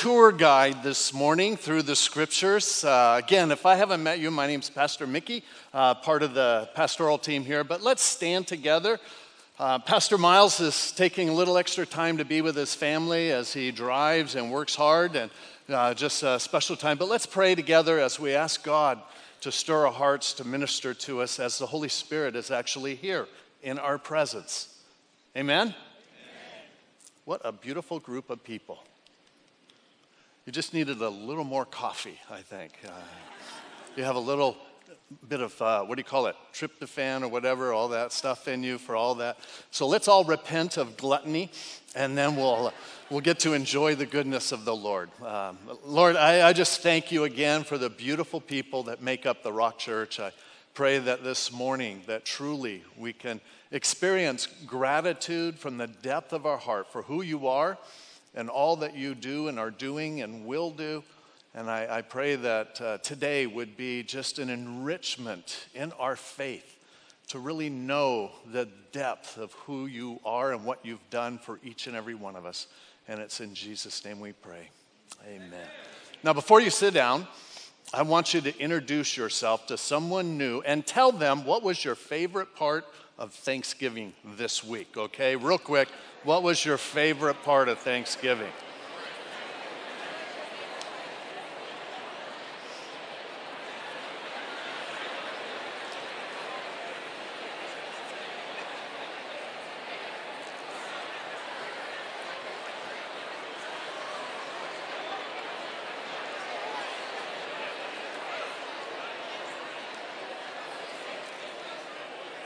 [0.00, 2.82] tour guide this morning through the scriptures.
[2.84, 6.70] Uh, again, if I haven't met you, my name's Pastor Mickey, uh, part of the
[6.74, 7.64] pastoral team here.
[7.64, 8.98] But let's stand together.
[9.58, 13.52] Uh, Pastor Miles is taking a little extra time to be with his family as
[13.52, 15.30] he drives and works hard, and
[15.68, 16.96] uh, just a special time.
[16.96, 19.02] But let's pray together as we ask God
[19.42, 23.26] to stir our hearts to minister to us as the Holy Spirit is actually here
[23.62, 24.80] in our presence.
[25.36, 25.60] Amen?
[25.60, 25.74] Amen.
[27.26, 28.78] What a beautiful group of people.
[30.50, 32.72] You just needed a little more coffee, I think.
[32.84, 32.90] Uh,
[33.94, 34.56] you have a little
[35.28, 38.64] bit of, uh, what do you call it, tryptophan or whatever, all that stuff in
[38.64, 39.38] you for all that.
[39.70, 41.52] So let's all repent of gluttony,
[41.94, 42.72] and then we'll,
[43.10, 45.10] we'll get to enjoy the goodness of the Lord.
[45.24, 49.44] Um, Lord, I, I just thank you again for the beautiful people that make up
[49.44, 50.18] the Rock Church.
[50.18, 50.32] I
[50.74, 56.58] pray that this morning, that truly we can experience gratitude from the depth of our
[56.58, 57.78] heart for who you are
[58.34, 61.02] and all that you do and are doing and will do.
[61.54, 66.76] And I, I pray that uh, today would be just an enrichment in our faith
[67.28, 71.86] to really know the depth of who you are and what you've done for each
[71.86, 72.66] and every one of us.
[73.08, 74.68] And it's in Jesus' name we pray.
[75.26, 75.42] Amen.
[75.46, 75.66] Amen.
[76.22, 77.26] Now, before you sit down,
[77.92, 81.96] I want you to introduce yourself to someone new and tell them what was your
[81.96, 82.84] favorite part
[83.20, 85.36] of Thanksgiving this week, okay?
[85.36, 85.88] Real quick,
[86.24, 88.50] what was your favorite part of Thanksgiving?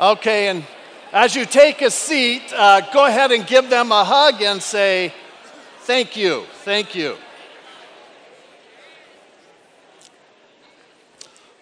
[0.01, 0.65] Okay, and
[1.13, 5.15] as you take a seat, uh, go ahead and give them a hug and say,
[5.83, 7.17] Thank you, thank you.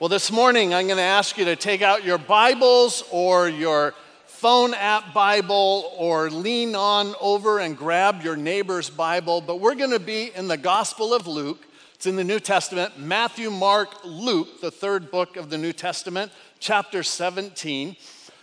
[0.01, 3.93] Well, this morning I'm going to ask you to take out your Bibles or your
[4.25, 9.43] phone app Bible or lean on over and grab your neighbor's Bible.
[9.43, 11.67] But we're going to be in the Gospel of Luke.
[11.97, 16.33] It's in the New Testament Matthew, Mark, Luke, the third book of the New Testament,
[16.61, 17.95] chapter 17.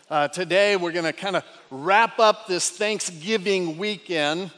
[0.10, 4.50] Uh, today, we're going to kind of wrap up this Thanksgiving weekend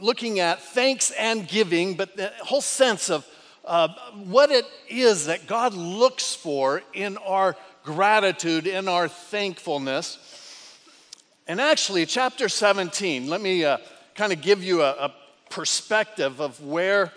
[0.00, 3.24] looking at thanks and giving, but the whole sense of
[3.64, 3.86] uh,
[4.24, 10.18] what it is that God looks for in our gratitude, in our thankfulness.
[11.46, 13.76] And actually, chapter 17, let me uh,
[14.16, 15.14] kind of give you a, a
[15.50, 17.12] perspective of where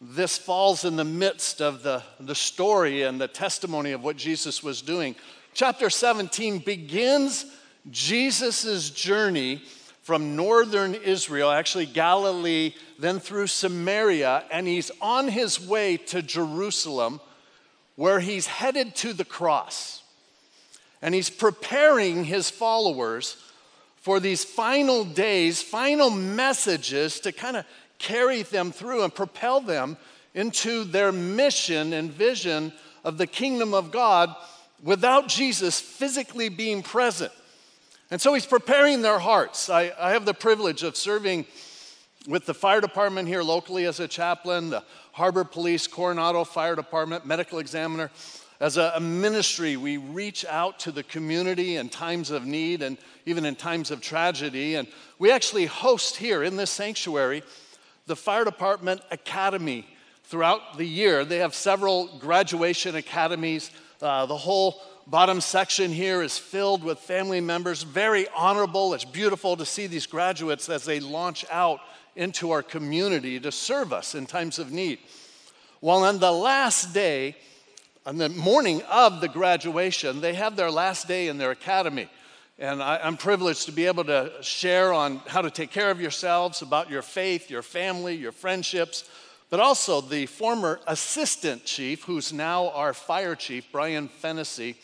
[0.00, 4.62] this falls in the midst of the, the story and the testimony of what Jesus
[4.62, 5.16] was doing.
[5.54, 7.46] Chapter 17 begins
[7.88, 9.62] Jesus' journey
[10.02, 17.20] from northern Israel, actually Galilee, then through Samaria, and he's on his way to Jerusalem
[17.94, 20.02] where he's headed to the cross.
[21.00, 23.36] And he's preparing his followers
[23.98, 27.64] for these final days, final messages to kind of
[27.98, 29.98] carry them through and propel them
[30.34, 32.72] into their mission and vision
[33.04, 34.34] of the kingdom of God
[34.84, 37.32] without Jesus physically being present.
[38.10, 39.70] And so he's preparing their hearts.
[39.70, 41.46] I, I, have the privilege of serving
[42.28, 47.26] with the fire department here locally as a chaplain, the Harbor Police, Coronado Fire Department,
[47.26, 48.10] medical examiner.
[48.60, 52.98] As a, a ministry, we reach out to the community in times of need and
[53.24, 54.74] even in times of tragedy.
[54.74, 54.86] And
[55.18, 57.42] we actually host here in this sanctuary
[58.06, 59.86] the Fire Department Academy
[60.24, 61.24] throughout the year.
[61.24, 63.70] They have several graduation academies
[64.04, 67.82] uh, the whole bottom section here is filled with family members.
[67.82, 68.94] Very honorable.
[68.94, 71.80] It's beautiful to see these graduates as they launch out
[72.16, 74.98] into our community to serve us in times of need.
[75.80, 77.36] Well, on the last day,
[78.06, 82.08] on the morning of the graduation, they have their last day in their academy.
[82.58, 86.00] And I, am privileged to be able to share on how to take care of
[86.00, 89.08] yourselves, about your faith, your family, your friendships,
[89.54, 94.74] but also the former assistant chief, who's now our fire chief, Brian Fennessy.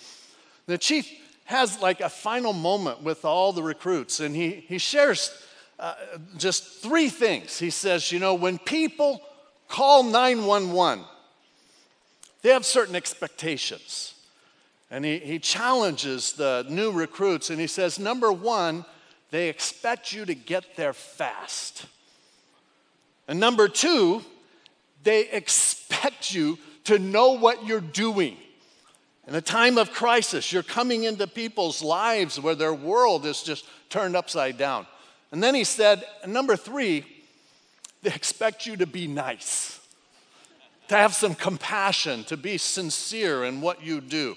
[0.67, 1.11] The chief
[1.47, 5.33] has like a final moment with all the recruits, and he, he shares
[5.81, 5.95] uh,
[6.37, 7.59] just three things.
[7.59, 9.21] He says, You know, when people
[9.67, 11.05] call 911,
[12.43, 14.15] they have certain expectations.
[14.89, 18.85] And he, he challenges the new recruits, and he says, Number one,
[19.33, 21.87] they expect you to get there fast.
[23.27, 24.23] And number two,
[25.03, 28.37] they expect you to know what you're doing.
[29.27, 33.65] In a time of crisis, you're coming into people's lives where their world is just
[33.89, 34.87] turned upside down.
[35.31, 37.05] And then he said, number three,
[38.03, 39.79] they expect you to be nice,
[40.89, 44.37] to have some compassion, to be sincere in what you do.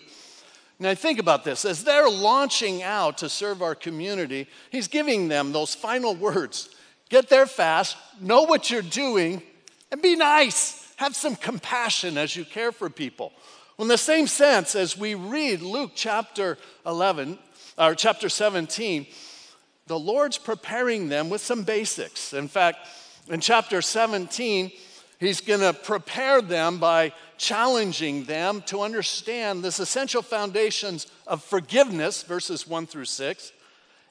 [0.79, 1.65] Now, think about this.
[1.65, 6.69] As they're launching out to serve our community, he's giving them those final words
[7.09, 9.41] get there fast, know what you're doing,
[9.93, 10.91] and be nice.
[10.95, 13.31] Have some compassion as you care for people.
[13.77, 17.37] Well, in the same sense, as we read Luke chapter 11,
[17.77, 19.05] or chapter 17,
[19.85, 22.33] the Lord's preparing them with some basics.
[22.33, 22.87] In fact,
[23.29, 24.71] in chapter 17,
[25.19, 32.23] he's going to prepare them by challenging them to understand this essential foundations of forgiveness,
[32.23, 33.51] verses 1 through 6,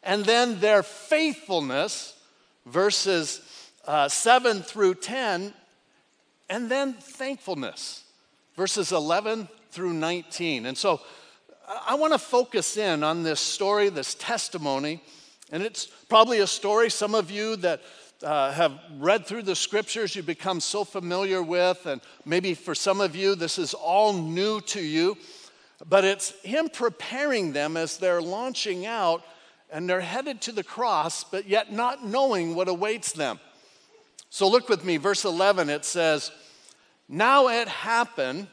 [0.05, 2.17] and then their faithfulness,
[2.67, 3.40] verses
[3.88, 5.55] uh, 7 through 10,
[6.52, 8.04] and then thankfulness,
[8.56, 10.66] verses 11 through 19.
[10.66, 11.00] And so
[11.87, 15.02] I want to focus in on this story, this testimony,
[15.50, 17.81] and it's probably a story some of you that
[18.22, 23.00] uh, have read through the scriptures you become so familiar with, and maybe for some
[23.00, 25.16] of you this is all new to you.
[25.88, 29.25] But it's him preparing them as they're launching out
[29.72, 33.40] and they're headed to the cross, but yet not knowing what awaits them.
[34.28, 36.31] So look with me, verse 11, it says,
[37.14, 38.47] Now it happened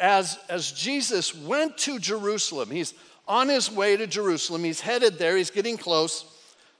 [0.00, 2.94] as, as Jesus went to Jerusalem, he's
[3.28, 6.24] on his way to Jerusalem, he's headed there, he's getting close,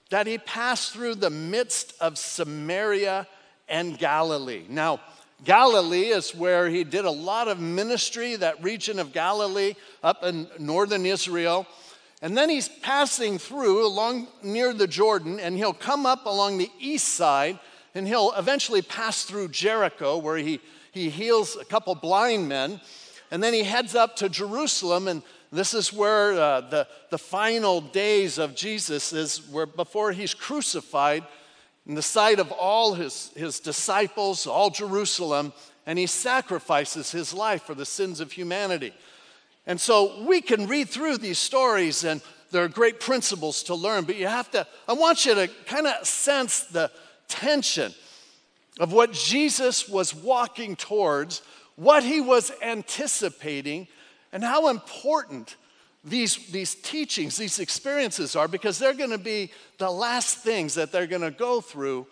[0.08, 3.26] that he passed through the midst of Samaria
[3.69, 4.64] and Galilee.
[4.70, 5.00] Now,
[5.44, 10.49] Galilee is where he did a lot of ministry, that region of Galilee up in
[10.58, 11.66] northern Israel.
[12.22, 16.70] And then he's passing through along near the Jordan, and he'll come up along the
[16.81, 17.58] east side,
[17.94, 20.58] and he'll eventually pass through Jericho, where he,
[20.96, 22.81] he heals a couple blind men.
[23.31, 27.81] And then he heads up to Jerusalem, and this is where uh, the, the final
[27.81, 31.25] days of Jesus is, where before he's crucified,
[31.87, 35.52] in the sight of all his, his disciples, all Jerusalem,
[35.87, 38.92] and he sacrifices his life for the sins of humanity.
[39.66, 42.20] And so we can read through these stories, and
[42.50, 45.87] there are great principles to learn, but you have to, I want you to kind
[45.87, 46.90] of sense the
[47.28, 47.92] tension
[48.78, 51.43] of what Jesus was walking towards
[51.76, 53.87] what he was anticipating,
[54.32, 55.56] and how important
[56.02, 60.90] these, these teachings, these experiences are, because they're going to be the last things that
[60.90, 62.06] they're going to go through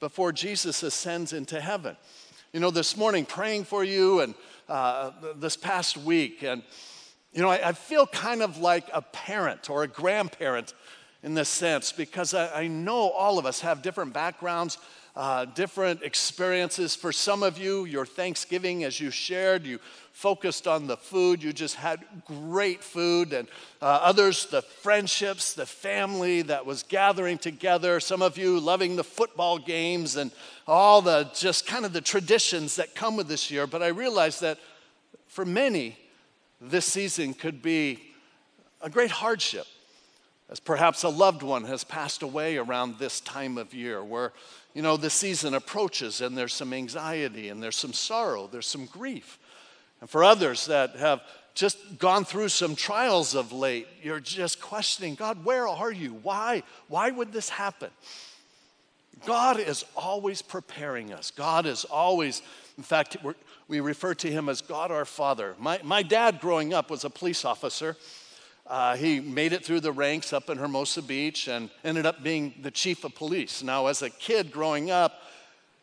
[0.00, 1.96] before Jesus ascends into heaven.
[2.52, 4.34] You know, this morning, praying for you, and
[4.68, 6.62] uh, this past week, and
[7.32, 10.74] you know, I, I, feel kind of like a parent or a grandparent
[11.22, 14.78] in this sense because I, I know all of us have different backgrounds
[15.14, 16.96] uh, different experiences.
[16.96, 19.78] For some of you, your Thanksgiving, as you shared, you
[20.12, 21.42] focused on the food.
[21.42, 23.32] You just had great food.
[23.32, 23.48] And
[23.80, 28.00] uh, others, the friendships, the family that was gathering together.
[28.00, 30.30] Some of you loving the football games and
[30.66, 33.66] all the just kind of the traditions that come with this year.
[33.66, 34.58] But I realized that
[35.26, 35.98] for many,
[36.60, 38.00] this season could be
[38.80, 39.66] a great hardship
[40.52, 44.32] as perhaps a loved one has passed away around this time of year, where
[44.74, 48.84] you know, the season approaches and there's some anxiety and there's some sorrow, there's some
[48.84, 49.38] grief.
[50.02, 51.22] And for others that have
[51.54, 56.20] just gone through some trials of late, you're just questioning God, where are you?
[56.22, 56.62] Why?
[56.88, 57.90] Why would this happen?
[59.24, 61.30] God is always preparing us.
[61.30, 62.42] God is always,
[62.76, 63.16] in fact,
[63.68, 65.54] we refer to him as God our Father.
[65.58, 67.96] My, my dad, growing up, was a police officer.
[68.66, 72.54] Uh, he made it through the ranks up in Hermosa Beach and ended up being
[72.62, 73.62] the chief of police.
[73.62, 75.22] Now, as a kid growing up,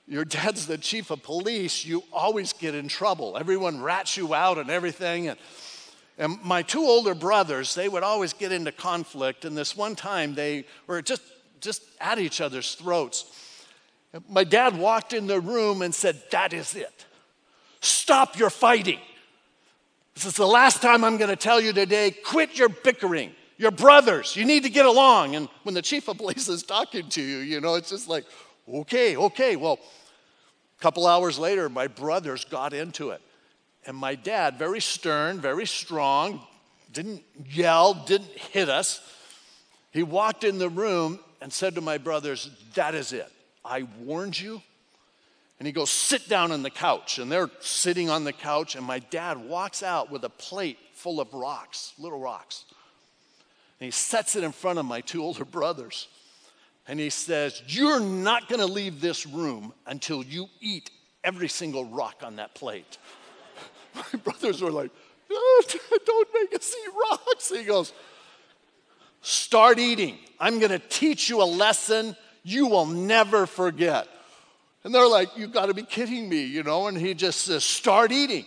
[0.07, 3.38] your dad's the chief of police, you always get in trouble.
[3.38, 5.27] Everyone rats you out and everything.
[5.27, 5.39] And,
[6.17, 9.45] and my two older brothers, they would always get into conflict.
[9.45, 11.21] And this one time, they were just,
[11.62, 13.25] just at each other's throats.
[14.27, 17.05] My dad walked in the room and said, That is it.
[17.81, 19.00] Stop your fighting.
[20.19, 23.31] This is the last time I'm going to tell you today quit your bickering.
[23.55, 25.38] Your brothers, you need to get along.
[25.38, 28.25] And when the chief of police is talking to you, you know, it's just like,
[28.67, 29.55] okay, okay.
[29.55, 29.79] Well,
[30.77, 33.21] a couple hours later, my brothers got into it.
[33.85, 36.41] And my dad, very stern, very strong,
[36.91, 38.99] didn't yell, didn't hit us.
[39.91, 43.31] He walked in the room and said to my brothers, That is it.
[43.63, 44.61] I warned you.
[45.59, 47.19] And he goes, Sit down on the couch.
[47.19, 51.19] And they're sitting on the couch, and my dad walks out with a plate full
[51.19, 52.65] of rocks, little rocks.
[53.79, 56.07] And he sets it in front of my two older brothers.
[56.87, 60.89] And he says, You're not going to leave this room until you eat
[61.23, 62.97] every single rock on that plate.
[63.95, 64.91] My brothers were like,
[65.29, 65.63] oh,
[66.05, 67.49] Don't make us eat rocks.
[67.49, 67.93] He goes,
[69.21, 70.17] Start eating.
[70.39, 74.07] I'm going to teach you a lesson you will never forget.
[74.83, 76.88] And they're like, You've got to be kidding me, you know?
[76.88, 78.45] And he just says, Start eating.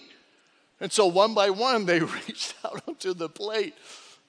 [0.81, 3.75] And so one by one, they reached out onto the plate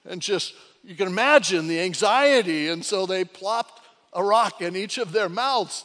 [0.06, 2.68] and just, you can imagine the anxiety.
[2.68, 3.80] And so they plopped
[4.12, 5.84] a rock in each of their mouths,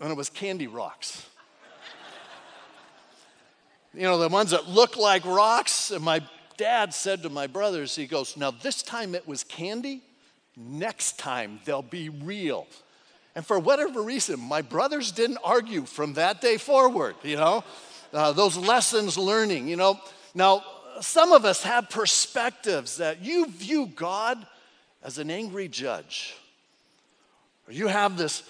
[0.00, 1.26] and it was candy rocks.
[3.94, 5.90] you know, the ones that look like rocks.
[5.90, 6.22] And my
[6.56, 10.02] dad said to my brothers, he goes, Now this time it was candy,
[10.56, 12.66] next time they'll be real.
[13.36, 17.64] And for whatever reason, my brothers didn't argue from that day forward, you know,
[18.14, 20.00] uh, those lessons learning, you know.
[20.34, 20.64] Now,
[21.02, 24.44] some of us have perspectives that you view God
[25.02, 26.34] as an angry judge,
[27.68, 28.42] or you have this,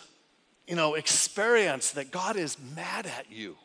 [0.68, 3.56] you know, experience that God is mad at you.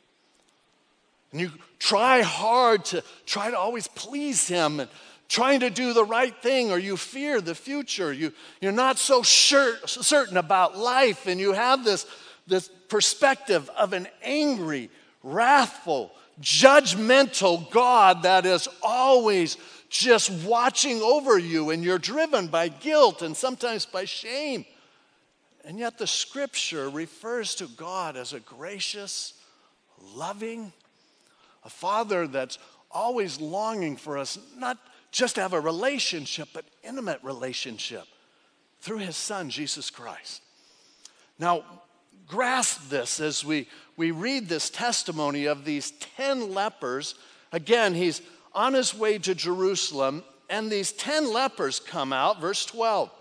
[1.32, 4.90] And you try hard to try to always please Him and
[5.32, 8.12] trying to do the right thing, or you fear the future.
[8.12, 12.06] You, you're not so sure, certain about life, and you have this,
[12.48, 14.90] this perspective of an angry,
[15.24, 16.12] wrathful,
[16.42, 19.56] judgmental God that is always
[19.88, 24.66] just watching over you, and you're driven by guilt and sometimes by shame.
[25.64, 29.34] And yet, the scripture refers to God as a gracious,
[30.14, 30.74] loving,
[31.64, 32.58] a father that's
[32.92, 34.78] always longing for us, not
[35.12, 38.06] just to have a relationship, but intimate relationship
[38.80, 40.42] through his son, Jesus Christ.
[41.38, 41.64] Now,
[42.28, 47.16] grasp this as we, we read this testimony of these 10 lepers.
[47.52, 48.22] Again, he's
[48.54, 53.12] on his way to Jerusalem, and these 10 lepers come out, verse 12.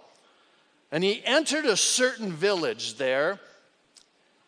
[0.93, 3.39] And he entered a certain village there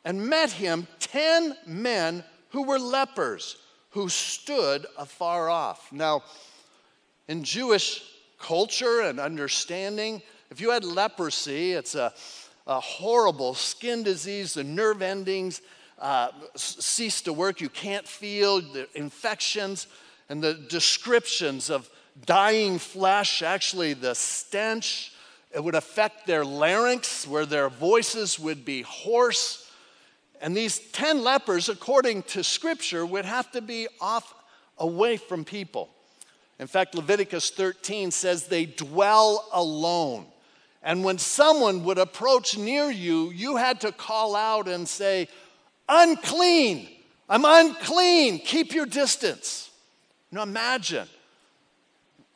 [0.05, 3.57] and met him 10 men who were lepers
[3.91, 5.93] who stood afar off.
[5.93, 6.23] Now,
[7.33, 8.03] in Jewish
[8.39, 10.21] culture and understanding,
[10.51, 12.13] if you had leprosy, it's a,
[12.67, 15.63] a horrible skin disease, the nerve endings
[15.99, 19.87] uh, cease to work, you can't feel the infections,
[20.29, 21.89] and the descriptions of
[22.27, 25.15] dying flesh, actually, the stench,
[25.55, 29.71] it would affect their larynx, where their voices would be hoarse.
[30.43, 34.35] And these 10 lepers, according to scripture, would have to be off
[34.77, 35.89] away from people.
[36.63, 40.27] In fact, Leviticus 13 says they dwell alone.
[40.81, 45.27] And when someone would approach near you, you had to call out and say,
[45.89, 46.89] Unclean,
[47.29, 49.73] I'm unclean, keep your distance.
[50.31, 51.09] Now imagine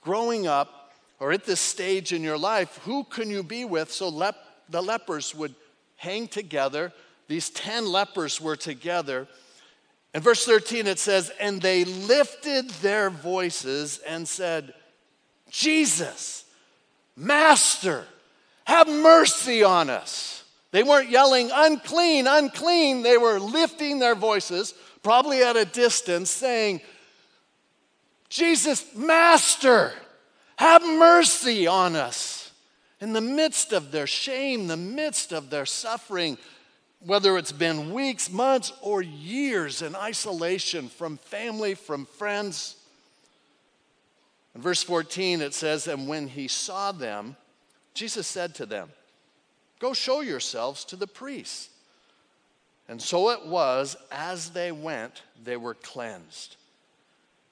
[0.01, 3.93] growing up or at this stage in your life, who can you be with?
[3.93, 5.55] So lep- the lepers would
[5.95, 6.93] hang together.
[7.29, 9.29] These 10 lepers were together
[10.17, 14.73] in verse 13, it says, And they lifted their voices and said,
[15.51, 16.47] Jesus,
[17.15, 18.03] Master,
[18.65, 20.43] have mercy on us.
[20.71, 23.03] They weren't yelling, unclean, unclean.
[23.03, 26.81] They were lifting their voices, probably at a distance, saying,
[28.31, 29.93] Jesus, Master,
[30.57, 32.53] have mercy on us.
[33.03, 36.39] In the midst of their shame, the midst of their suffering,
[37.01, 42.77] whether it's been weeks, months, or years in isolation from family, from friends.
[44.55, 47.37] In verse 14, it says, And when he saw them,
[47.95, 48.89] Jesus said to them,
[49.79, 51.69] Go show yourselves to the priests.
[52.89, 56.57] And so it was, as they went, they were cleansed.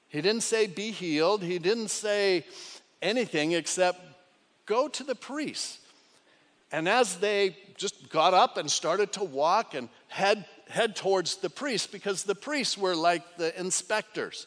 [0.08, 1.42] He didn't say, Be healed.
[1.42, 2.46] He didn't say
[3.02, 4.00] anything except,
[4.64, 5.80] Go to the priests.
[6.72, 11.50] And as they just got up and started to walk and head, head towards the
[11.50, 14.46] priests, because the priests were like the inspectors.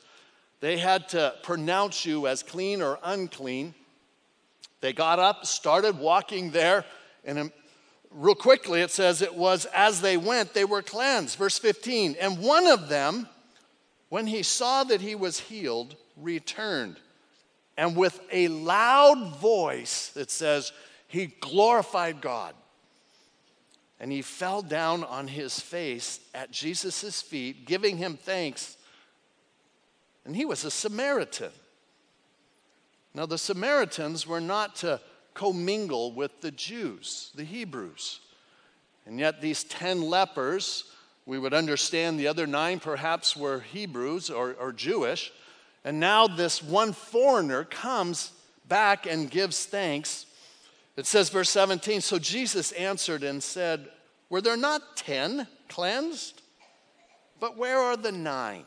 [0.59, 3.75] They had to pronounce you as clean or unclean.
[4.81, 6.85] They got up, started walking there,
[7.23, 7.51] and
[8.11, 11.37] real quickly it says it was as they went, they were cleansed.
[11.37, 12.15] Verse 15.
[12.19, 13.27] And one of them,
[14.09, 16.97] when he saw that he was healed, returned.
[17.77, 20.71] And with a loud voice, it says,
[21.07, 22.55] he glorified God.
[23.99, 28.77] And he fell down on his face at Jesus' feet, giving him thanks.
[30.25, 31.51] And he was a Samaritan.
[33.13, 35.01] Now, the Samaritans were not to
[35.33, 38.19] commingle with the Jews, the Hebrews.
[39.07, 40.83] And yet, these 10 lepers,
[41.25, 45.31] we would understand the other nine perhaps were Hebrews or, or Jewish.
[45.83, 48.31] And now, this one foreigner comes
[48.67, 50.25] back and gives thanks
[50.97, 53.87] it says, verse 17 So Jesus answered and said,
[54.29, 56.41] Were there not ten cleansed?
[57.39, 58.65] But where are the nine?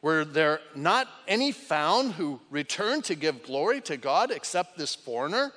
[0.00, 5.52] Were there not any found who returned to give glory to God except this foreigner?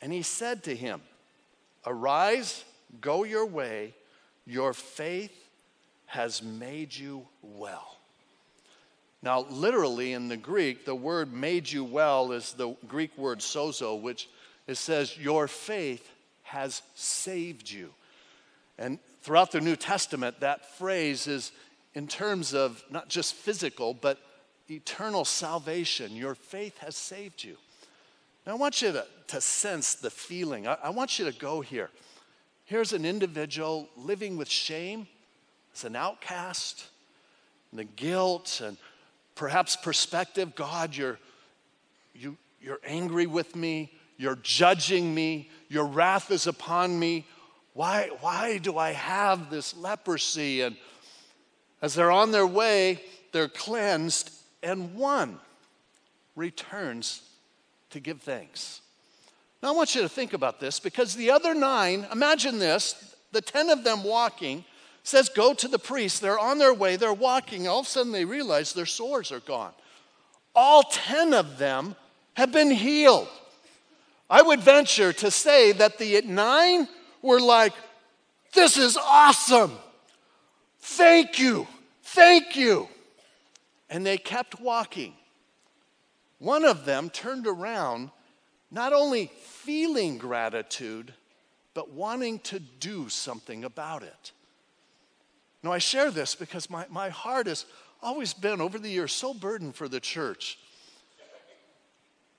[0.00, 1.00] And he said to him,
[1.84, 2.64] Arise
[3.00, 3.94] Go your way,
[4.46, 5.36] your faith
[6.06, 7.95] has made you well.
[9.22, 14.00] Now, literally in the Greek, the word made you well is the Greek word sozo,
[14.00, 14.28] which
[14.66, 16.08] it says, Your faith
[16.44, 17.90] has saved you.
[18.78, 21.52] And throughout the New Testament, that phrase is
[21.94, 24.18] in terms of not just physical, but
[24.70, 26.14] eternal salvation.
[26.14, 27.56] Your faith has saved you.
[28.46, 30.68] Now, I want you to, to sense the feeling.
[30.68, 31.90] I, I want you to go here.
[32.64, 35.06] Here's an individual living with shame
[35.74, 36.86] as an outcast,
[37.70, 38.76] and the guilt and
[39.36, 41.18] perhaps perspective God, you're,
[42.14, 47.26] you, you're angry with me, you're judging me, your wrath is upon me.
[47.74, 50.62] Why, why do I have this leprosy?
[50.62, 50.76] And
[51.80, 53.02] as they're on their way,
[53.32, 55.38] they're cleansed, and one
[56.34, 57.22] returns
[57.90, 58.80] to give thanks.
[59.62, 63.42] Now, I want you to think about this because the other nine, imagine this the
[63.42, 64.64] 10 of them walking,
[65.06, 66.20] says, Go to the priest.
[66.20, 67.68] They're on their way, they're walking.
[67.68, 69.72] All of a sudden, they realize their sores are gone.
[70.54, 71.94] All 10 of them
[72.34, 73.28] have been healed.
[74.28, 76.88] I would venture to say that the nine
[77.22, 77.72] were like,
[78.52, 79.72] This is awesome.
[80.80, 81.66] Thank you.
[82.02, 82.88] Thank you.
[83.88, 85.14] And they kept walking.
[86.38, 88.10] One of them turned around,
[88.70, 91.14] not only feeling gratitude,
[91.74, 94.32] but wanting to do something about it.
[95.62, 97.66] Now, I share this because my, my heart has
[98.02, 100.58] always been, over the years, so burdened for the church.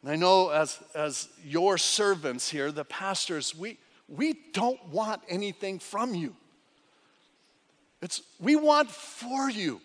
[0.01, 5.79] And I know as, as your servants here, the pastors, we, we don't want anything
[5.79, 6.35] from you.
[8.01, 9.81] It's, we want for you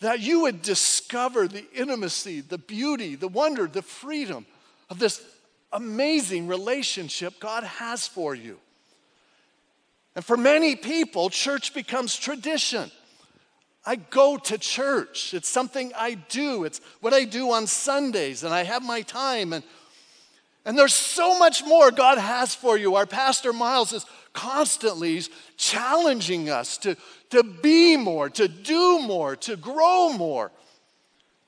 [0.00, 4.46] that you would discover the intimacy, the beauty, the wonder, the freedom
[4.90, 5.22] of this
[5.72, 8.58] amazing relationship God has for you.
[10.18, 12.90] And for many people, church becomes tradition.
[13.86, 15.32] I go to church.
[15.32, 16.64] It's something I do.
[16.64, 19.52] It's what I do on Sundays, and I have my time.
[19.52, 19.62] And,
[20.64, 22.96] and there's so much more God has for you.
[22.96, 25.22] Our pastor Miles is constantly
[25.56, 26.96] challenging us to,
[27.30, 30.50] to be more, to do more, to grow more,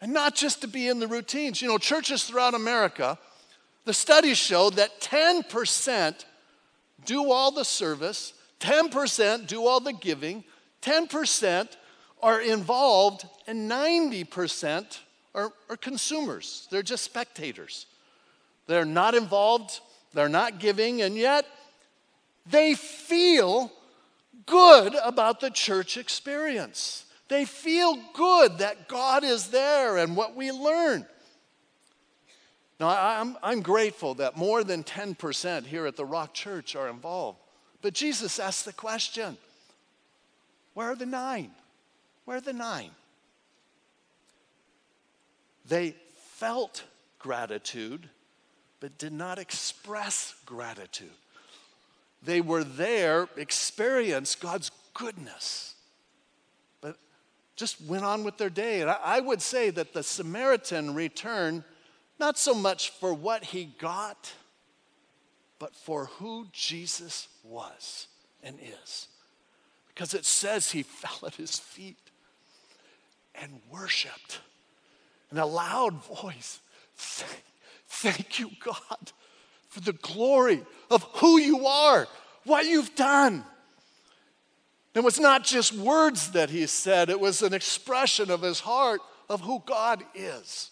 [0.01, 1.61] and not just to be in the routines.
[1.61, 3.19] You know, churches throughout America,
[3.85, 6.25] the studies show that 10%
[7.05, 10.45] do all the service, 10% do all the giving,
[10.83, 11.69] 10%
[12.23, 14.99] are involved, and 90%
[15.35, 16.69] are, are consumers.
[16.71, 17.87] They're just spectators.
[18.67, 19.81] They're not involved,
[20.13, 21.47] they're not giving, and yet
[22.47, 23.73] they feel
[24.47, 27.05] good about the church experience.
[27.29, 31.07] They feel good that God is there and what we learn.
[32.81, 37.40] Now, I'm, I'm grateful that more than 10% here at the Rock Church are involved.
[37.83, 39.37] But Jesus asked the question
[40.75, 41.51] where are the nine?
[42.25, 42.91] Where are the nine?
[45.67, 45.95] They
[46.37, 46.85] felt
[47.19, 48.09] gratitude,
[48.81, 51.11] but did not express gratitude.
[52.23, 55.75] They were there, experienced God's goodness,
[56.81, 56.97] but
[57.57, 58.81] just went on with their day.
[58.83, 61.65] And I, would say that the Samaritan returned
[62.19, 64.33] not so much for what he got,
[65.61, 68.09] but for who Jesus was
[68.43, 69.07] and is.
[69.87, 71.99] Because it says he fell at his feet
[73.41, 74.41] and worshiped
[75.31, 76.59] in a loud voice.
[76.97, 77.45] Thank,
[77.87, 79.13] thank you, God,
[79.69, 82.09] for the glory of who you are,
[82.45, 83.45] what you've done.
[84.95, 89.01] It was not just words that he said, it was an expression of his heart
[89.29, 90.71] of who God is.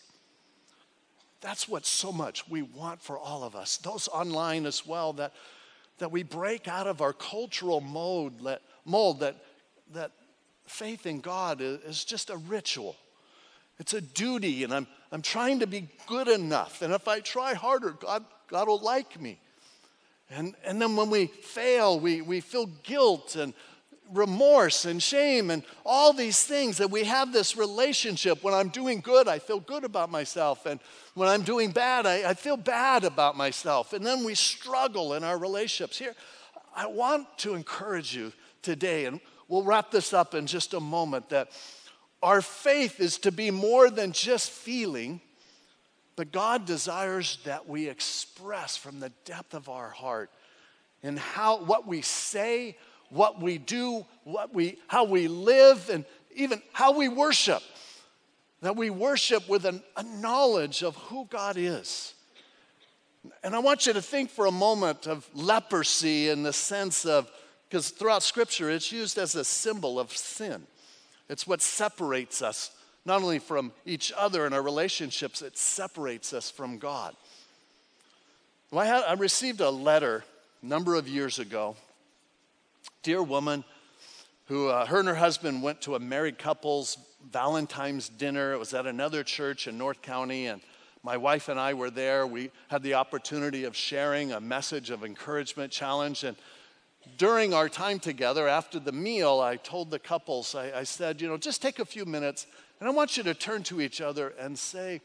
[1.40, 3.76] That's what so much we want for all of us.
[3.76, 5.32] Those online as well, that,
[5.98, 9.36] that we break out of our cultural mold that, mold that,
[9.92, 10.10] that
[10.66, 12.96] faith in God is, is just a ritual.
[13.78, 16.82] It's a duty, and I'm, I'm trying to be good enough.
[16.82, 19.38] And if I try harder, God, God will like me.
[20.30, 23.54] And, and then when we fail, we, we feel guilt and
[24.12, 28.42] remorse and shame and all these things that we have this relationship.
[28.42, 30.66] When I'm doing good, I feel good about myself.
[30.66, 30.80] And
[31.14, 33.92] when I'm doing bad, I, I feel bad about myself.
[33.92, 35.98] And then we struggle in our relationships.
[35.98, 36.14] Here,
[36.74, 41.28] I want to encourage you today, and we'll wrap this up in just a moment,
[41.30, 41.50] that
[42.22, 45.20] our faith is to be more than just feeling
[46.18, 50.32] but God desires that we express from the depth of our heart
[51.00, 52.76] and how what we say,
[53.10, 57.62] what we do, what we how we live, and even how we worship.
[58.60, 62.14] That we worship with an, a knowledge of who God is.
[63.44, 67.30] And I want you to think for a moment of leprosy in the sense of
[67.68, 70.66] because throughout Scripture it's used as a symbol of sin.
[71.28, 72.70] It's what separates us,
[73.04, 77.14] not only from each other in our relationships, it separates us from God.
[78.70, 80.24] Well, I, had, I received a letter
[80.62, 81.76] a number of years ago.
[83.02, 83.64] Dear woman,
[84.46, 86.98] who uh, her and her husband went to a married couple's
[87.30, 88.52] Valentine's dinner.
[88.52, 90.60] It was at another church in North County, and
[91.02, 92.26] my wife and I were there.
[92.26, 96.36] We had the opportunity of sharing a message of encouragement, challenge, and
[97.16, 101.28] during our time together, after the meal, I told the couples, I, I said, you
[101.28, 102.46] know, just take a few minutes,
[102.80, 105.00] and I want you to turn to each other and say,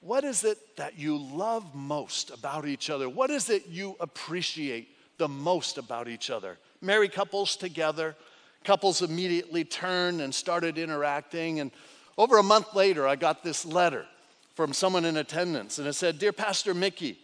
[0.00, 3.08] what is it that you love most about each other?
[3.08, 6.58] What is it you appreciate the most about each other?
[6.80, 8.16] Married couples together,
[8.64, 11.60] couples immediately turned and started interacting.
[11.60, 11.70] And
[12.16, 14.06] over a month later, I got this letter
[14.54, 17.18] from someone in attendance, and it said, Dear Pastor Mickey,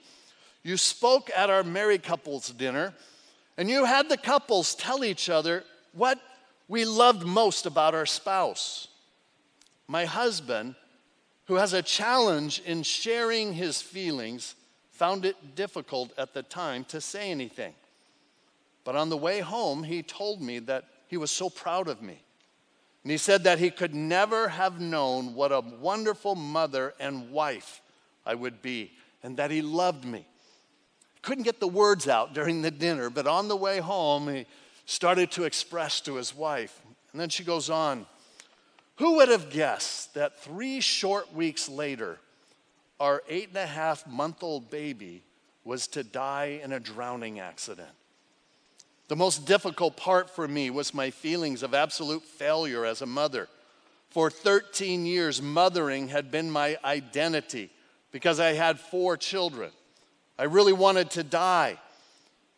[0.63, 2.95] you spoke at our married couples dinner,
[3.57, 6.21] and you had the couples tell each other what
[6.69, 8.89] we loved most about our spouse.
[9.89, 10.77] My husband,
[11.47, 14.55] who has a challenge in sharing his feelings,
[14.91, 17.75] found it difficult at the time to say anything.
[18.85, 22.21] But on the way home, he told me that he was so proud of me.
[23.03, 27.83] And he said that he could never have known what a wonderful mother and wife
[28.25, 28.93] I would be,
[29.23, 30.27] and that he loved me.
[31.21, 34.47] Couldn't get the words out during the dinner, but on the way home, he
[34.87, 36.81] started to express to his wife.
[37.13, 38.07] And then she goes on
[38.97, 42.19] Who would have guessed that three short weeks later,
[43.01, 45.23] our eight and a half month old baby
[45.65, 47.89] was to die in a drowning accident?
[49.15, 53.49] The most difficult part for me was my feelings of absolute failure as a mother.
[54.11, 57.71] For 13 years, mothering had been my identity
[58.11, 59.71] because I had four children.
[60.37, 61.79] I really wanted to die,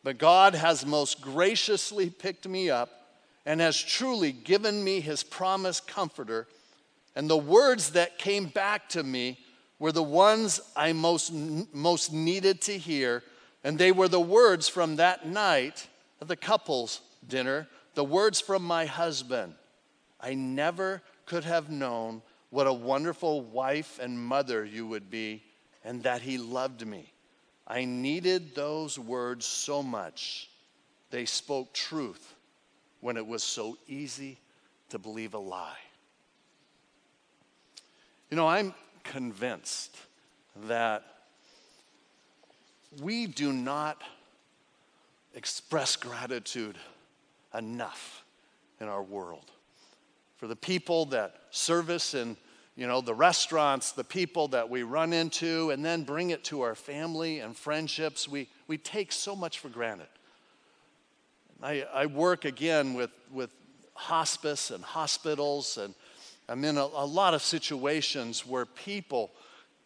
[0.02, 2.88] but God has most graciously picked me up
[3.44, 6.48] and has truly given me his promised comforter.
[7.14, 9.38] And the words that came back to me
[9.78, 11.34] were the ones I most,
[11.74, 13.22] most needed to hear,
[13.62, 15.86] and they were the words from that night
[16.20, 19.54] at the couples dinner the words from my husband
[20.20, 25.42] I never could have known what a wonderful wife and mother you would be,
[25.84, 27.12] and that he loved me.
[27.66, 30.48] I needed those words so much.
[31.10, 32.34] They spoke truth
[33.00, 34.38] when it was so easy
[34.90, 35.76] to believe a lie.
[38.30, 38.74] You know, I'm
[39.04, 39.96] convinced
[40.66, 41.04] that
[43.00, 44.02] we do not
[45.36, 46.76] express gratitude
[47.56, 48.24] enough
[48.80, 49.52] in our world.
[50.38, 52.36] For the people that service in
[52.76, 56.60] you know, the restaurants, the people that we run into, and then bring it to
[56.60, 60.08] our family and friendships, we, we take so much for granted.
[61.62, 63.50] I, I work again with, with
[63.94, 65.94] hospice and hospitals, and
[66.50, 69.30] I'm in a, a lot of situations where people,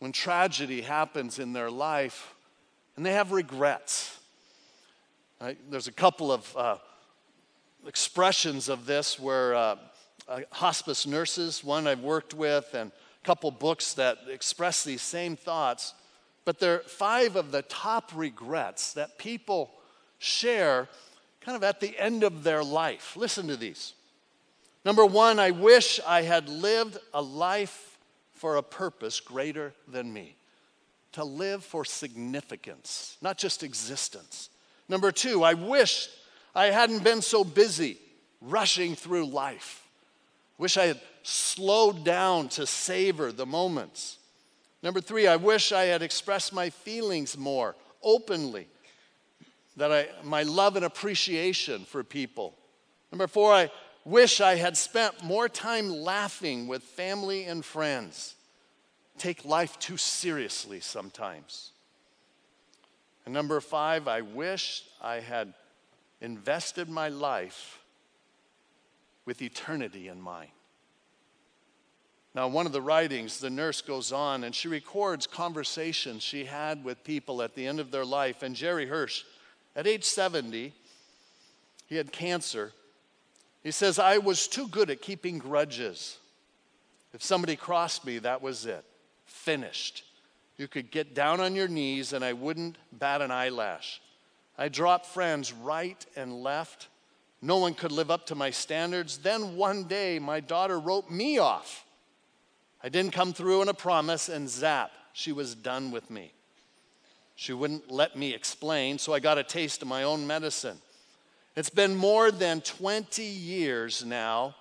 [0.01, 2.35] when tragedy happens in their life,
[2.97, 4.19] and they have regrets.
[5.71, 6.77] There's a couple of uh,
[7.87, 9.77] expressions of this where uh,
[10.29, 15.37] uh, hospice nurses, one I've worked with, and a couple books that express these same
[15.37, 15.95] thoughts.
[16.45, 19.71] But there are five of the top regrets that people
[20.19, 20.89] share
[21.41, 23.17] kind of at the end of their life.
[23.17, 23.95] Listen to these.
[24.85, 27.99] Number one, I wish I had lived a life
[28.35, 30.37] for a purpose greater than me.
[31.13, 34.51] To live for significance, not just existence.
[34.91, 36.09] Number two, I wish
[36.53, 37.97] I hadn't been so busy
[38.41, 39.87] rushing through life.
[40.59, 44.19] Wish I had slowed down to savor the moments.
[44.83, 48.67] Number three, I wish I had expressed my feelings more openly,
[49.77, 52.57] that I, my love and appreciation for people.
[53.13, 53.71] Number four, I
[54.05, 58.35] wish I had spent more time laughing with family and friends.
[59.19, 61.71] Take life too seriously sometimes.
[63.25, 65.55] And number five, I wish I had
[66.21, 67.81] invested my life
[69.25, 70.51] with eternity in mind.
[72.35, 76.85] Now, one of the writings, the nurse goes on and she records conversations she had
[76.85, 78.43] with people at the end of their life.
[78.43, 79.25] And Jerry Hirsch,
[79.75, 80.73] at age 70,
[81.87, 82.73] he had cancer.
[83.65, 86.19] He says, I was too good at keeping grudges.
[87.13, 88.85] If somebody crossed me, that was it.
[89.27, 90.05] Finished.
[90.61, 93.99] You could get down on your knees and I wouldn't bat an eyelash.
[94.59, 96.89] I dropped friends right and left.
[97.41, 99.17] No one could live up to my standards.
[99.17, 101.87] Then one day, my daughter wrote me off.
[102.85, 106.31] I didn't come through on a promise, and zap, she was done with me.
[107.37, 110.77] She wouldn't let me explain, so I got a taste of my own medicine.
[111.57, 114.57] It's been more than 20 years now,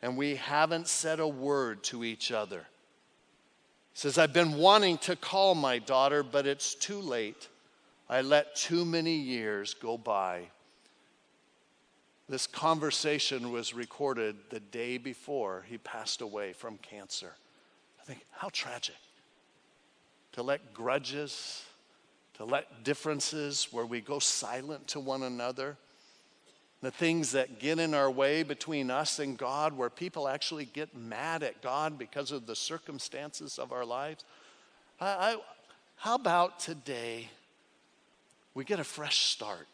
[0.00, 2.64] and we haven't said a word to each other.
[3.94, 7.48] Says, I've been wanting to call my daughter, but it's too late.
[8.08, 10.42] I let too many years go by.
[12.28, 17.32] This conversation was recorded the day before he passed away from cancer.
[18.00, 18.96] I think, how tragic
[20.32, 21.64] to let grudges,
[22.34, 25.76] to let differences where we go silent to one another,
[26.84, 30.96] the things that get in our way between us and God, where people actually get
[30.96, 34.24] mad at God because of the circumstances of our lives.
[35.00, 35.36] I, I,
[35.96, 37.28] how about today
[38.54, 39.66] we get a fresh start?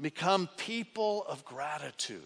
[0.00, 2.22] Become people of gratitude.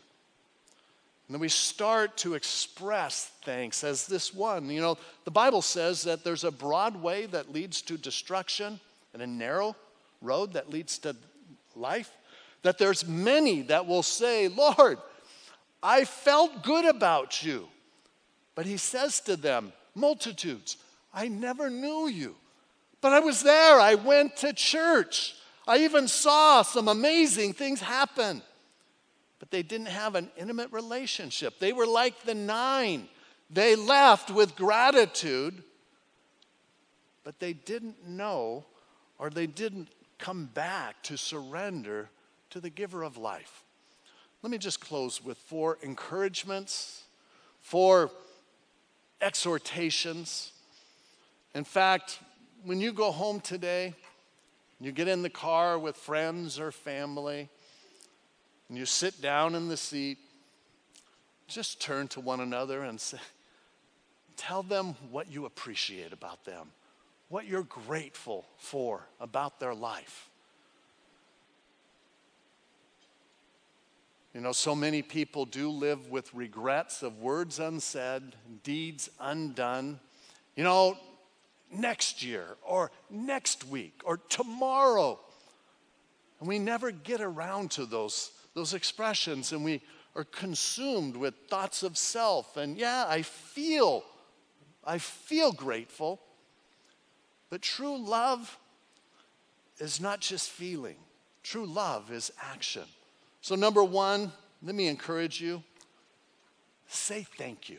[1.28, 4.70] And then we start to express thanks as this one.
[4.70, 8.80] You know, the Bible says that there's a broad way that leads to destruction
[9.12, 9.76] and a narrow
[10.22, 11.14] road that leads to
[11.76, 12.10] life.
[12.62, 14.98] That there's many that will say, Lord,
[15.82, 17.68] I felt good about you.
[18.54, 20.76] But he says to them, multitudes,
[21.14, 22.34] I never knew you.
[23.00, 23.78] But I was there.
[23.78, 25.36] I went to church.
[25.66, 28.42] I even saw some amazing things happen
[29.38, 31.58] but they didn't have an intimate relationship.
[31.58, 33.08] They were like the nine.
[33.50, 35.62] They left with gratitude,
[37.24, 38.64] but they didn't know
[39.18, 42.08] or they didn't come back to surrender
[42.58, 43.62] to the giver of life.
[44.42, 47.04] Let me just close with four encouragements,
[47.60, 48.10] four
[49.20, 50.50] exhortations.
[51.54, 52.18] In fact,
[52.64, 53.94] when you go home today,
[54.80, 57.48] you get in the car with friends or family,
[58.68, 60.18] and you sit down in the seat,
[61.46, 63.18] just turn to one another and say,
[64.36, 66.72] tell them what you appreciate about them,
[67.28, 70.28] what you're grateful for about their life.
[74.38, 78.22] You know, so many people do live with regrets of words unsaid,
[78.62, 79.98] deeds undone.
[80.54, 80.96] You know,
[81.72, 85.18] next year or next week or tomorrow.
[86.38, 89.82] And we never get around to those those expressions and we
[90.14, 92.56] are consumed with thoughts of self.
[92.56, 94.04] And yeah, I feel,
[94.84, 96.20] I feel grateful.
[97.50, 98.56] But true love
[99.78, 100.98] is not just feeling,
[101.42, 102.84] true love is action.
[103.40, 105.62] So, number one, let me encourage you
[106.88, 107.78] say thank you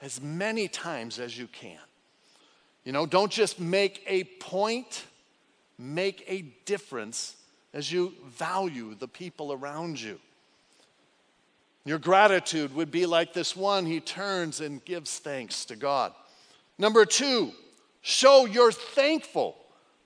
[0.00, 1.78] as many times as you can.
[2.84, 5.04] You know, don't just make a point,
[5.78, 7.36] make a difference
[7.74, 10.20] as you value the people around you.
[11.84, 16.12] Your gratitude would be like this one, he turns and gives thanks to God.
[16.78, 17.52] Number two,
[18.02, 19.56] show you're thankful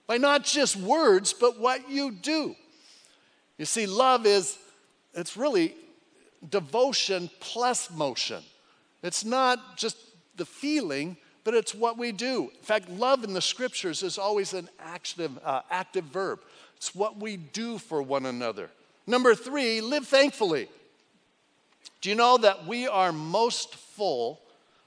[0.06, 2.54] by not just words, but what you do.
[3.58, 4.58] You see, love is,
[5.14, 5.74] it's really
[6.48, 8.42] devotion plus motion.
[9.02, 9.96] It's not just
[10.36, 12.50] the feeling, but it's what we do.
[12.56, 16.40] In fact, love in the scriptures is always an active, uh, active verb.
[16.76, 18.70] It's what we do for one another.
[19.06, 20.68] Number three, live thankfully.
[22.00, 24.40] Do you know that we are most full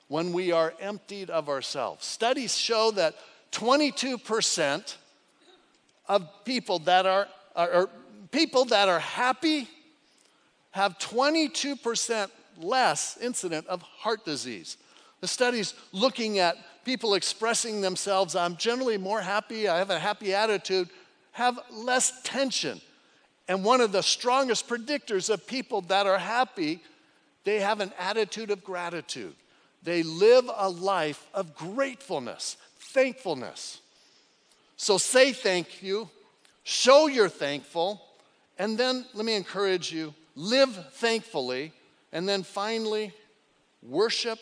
[0.07, 2.05] when we are emptied of ourselves?
[2.05, 3.15] Studies show that
[3.51, 4.95] 22%
[6.07, 7.89] of people that are, are
[8.31, 9.67] people that are happy
[10.73, 14.77] have 22% less incident of heart disease.
[15.21, 20.33] The studies looking at people expressing themselves, I'm generally more happy, I have a happy
[20.33, 20.89] attitude,
[21.31, 22.81] have less tension.
[23.47, 26.81] And one of the strongest predictors of people that are happy,
[27.43, 29.35] they have an attitude of gratitude.
[29.83, 33.79] They live a life of gratefulness, thankfulness.
[34.77, 36.09] So say thank you,
[36.63, 38.01] show you're thankful,
[38.57, 41.73] and then let me encourage you live thankfully,
[42.11, 43.13] and then finally,
[43.81, 44.39] worship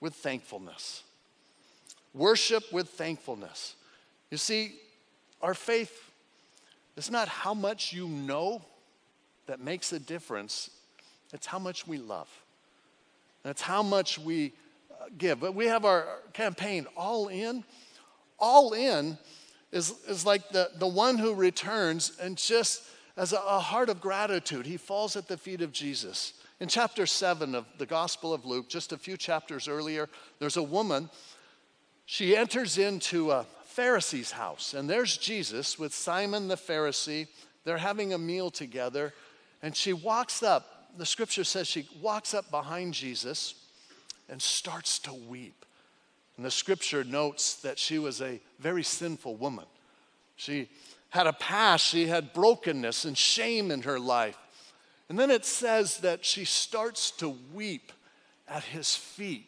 [0.00, 1.02] with thankfulness.
[2.14, 3.76] Worship with thankfulness.
[4.30, 4.74] You see,
[5.42, 6.10] our faith
[6.96, 8.62] is not how much you know
[9.46, 10.70] that makes a difference,
[11.32, 12.28] it's how much we love.
[13.42, 14.52] That's how much we
[14.90, 15.40] uh, give.
[15.40, 17.64] But we have our campaign, All In.
[18.38, 19.18] All In
[19.72, 22.82] is, is like the, the one who returns and just
[23.16, 26.34] as a, a heart of gratitude, he falls at the feet of Jesus.
[26.60, 30.62] In chapter 7 of the Gospel of Luke, just a few chapters earlier, there's a
[30.62, 31.10] woman.
[32.06, 34.74] She enters into a, Pharisee's house.
[34.74, 37.28] And there's Jesus with Simon the Pharisee.
[37.64, 39.14] They're having a meal together.
[39.62, 43.54] And she walks up, the scripture says she walks up behind Jesus
[44.28, 45.64] and starts to weep.
[46.36, 49.66] And the scripture notes that she was a very sinful woman.
[50.36, 50.68] She
[51.10, 54.38] had a past, she had brokenness and shame in her life.
[55.08, 57.92] And then it says that she starts to weep
[58.48, 59.46] at his feet,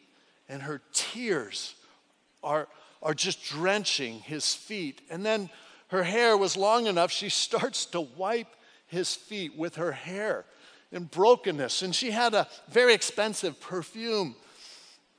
[0.49, 1.75] and her tears
[2.43, 2.69] are,
[3.03, 5.03] are just drenching his feet.
[5.09, 5.51] And then
[5.89, 8.55] her hair was long enough, she starts to wipe
[8.87, 10.45] his feet with her hair
[10.91, 11.83] in brokenness.
[11.83, 14.35] And she had a very expensive perfume.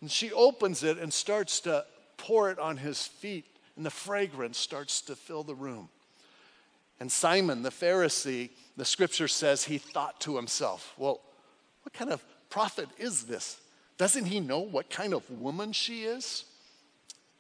[0.02, 1.86] And she opens it and starts to
[2.18, 5.90] pour it on his feet, and the fragrance starts to fill the room.
[7.00, 11.22] And Simon the Pharisee, the scripture says he thought to himself, Well,
[11.84, 13.60] what kind of prophet is this?
[13.98, 16.46] Doesn't he know what kind of woman she is?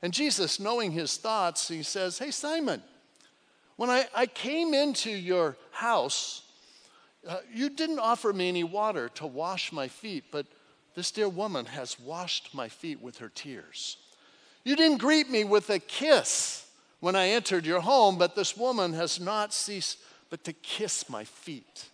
[0.01, 2.83] And Jesus, knowing his thoughts, he says, Hey, Simon,
[3.75, 6.43] when I, I came into your house,
[7.27, 10.45] uh, you didn't offer me any water to wash my feet, but
[10.95, 13.97] this dear woman has washed my feet with her tears.
[14.63, 16.62] You didn't greet me with a kiss
[17.03, 21.25] when I entered your home, but this woman has not ceased but to kiss my
[21.25, 21.89] feet.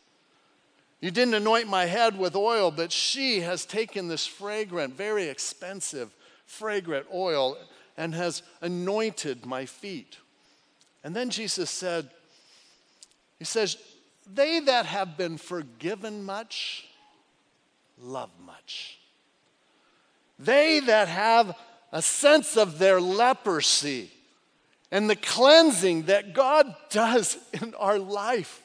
[1.02, 6.15] You didn't anoint my head with oil, but she has taken this fragrant, very expensive,
[6.45, 7.58] fragrant oil
[7.98, 10.19] and has anointed my feet.
[11.04, 12.12] And then Jesus said,
[13.39, 13.78] He says,
[14.32, 16.86] They that have been forgiven much,
[17.98, 19.00] love much.
[20.38, 21.58] They that have
[21.91, 24.12] a sense of their leprosy
[24.91, 28.62] and the cleansing that God does in our life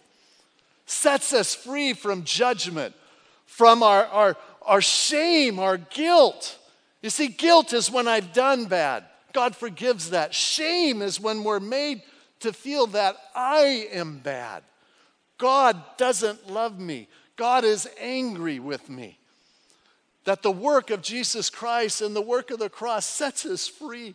[0.86, 2.94] sets us free from judgment,
[3.46, 6.58] from our, our, our shame, our guilt.
[7.02, 9.04] You see, guilt is when I've done bad.
[9.32, 10.34] God forgives that.
[10.34, 12.02] Shame is when we're made
[12.40, 14.62] to feel that I am bad.
[15.38, 17.08] God doesn't love me.
[17.36, 19.18] God is angry with me.
[20.24, 24.14] That the work of Jesus Christ and the work of the cross sets us free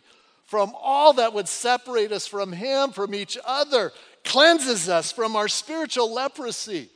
[0.50, 3.92] from all that would separate us from Him, from each other,
[4.24, 6.88] cleanses us from our spiritual leprosy.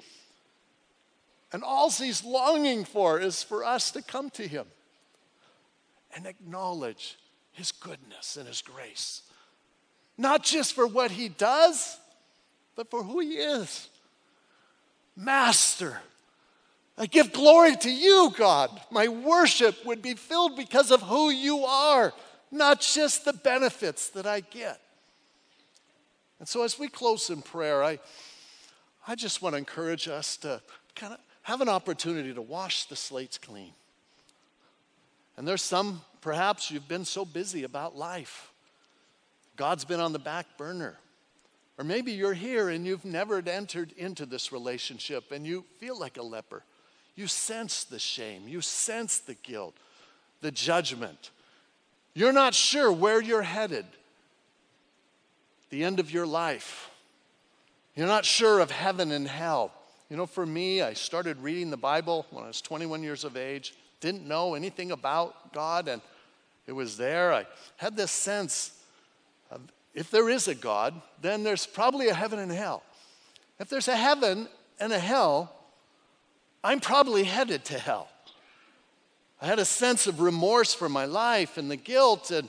[1.53, 4.67] And all He's longing for is for us to come to Him
[6.17, 7.17] and acknowledge
[7.53, 9.23] His goodness and His grace.
[10.19, 11.97] Not just for what He does,
[12.75, 13.89] but for who He is.
[15.15, 16.01] Master,
[16.99, 18.69] I give glory to you, God.
[18.91, 22.13] My worship would be filled because of who you are,
[22.55, 24.81] not just the benefits that I get.
[26.39, 27.99] And so, as we close in prayer, I,
[29.07, 30.61] I just want to encourage us to
[30.95, 33.73] kind of have an opportunity to wash the slates clean.
[35.37, 38.53] And there's some, perhaps you've been so busy about life,
[39.57, 40.99] God's been on the back burner.
[41.77, 46.19] Or maybe you're here and you've never entered into this relationship and you feel like
[46.19, 46.63] a leper.
[47.17, 49.75] You sense the shame, you sense the guilt,
[50.41, 51.31] the judgment.
[52.15, 53.85] You're not sure where you're headed,
[55.71, 56.91] the end of your life.
[57.97, 59.73] You're not sure of heaven and hell.
[60.09, 63.37] You know, for me, I started reading the Bible when I was 21 years of
[63.37, 66.01] age, didn't know anything about God, and
[66.67, 67.33] it was there.
[67.33, 67.47] I
[67.77, 68.79] had this sense
[69.51, 69.61] of
[69.95, 72.83] if there is a God, then there's probably a heaven and hell.
[73.59, 74.49] If there's a heaven
[74.81, 75.55] and a hell,
[76.63, 78.09] I'm probably headed to hell.
[79.45, 82.49] I had a sense of remorse for my life and the guilt, and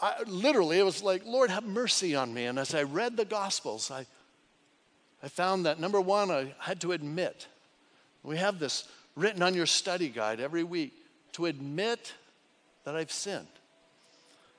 [0.00, 2.46] I, literally, it was like, Lord, have mercy on me.
[2.46, 4.06] And as I read the Gospels, I,
[5.22, 7.46] I found that number one, I had to admit.
[8.22, 10.94] We have this written on your study guide every week
[11.32, 12.14] to admit
[12.84, 13.46] that I've sinned.